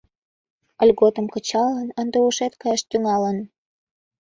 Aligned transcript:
Льготым 0.87 1.27
кычалын, 1.33 1.87
ынде 2.01 2.17
ушет 2.27 2.53
каяш 2.61 2.81
тӱҥалын. 2.89 3.37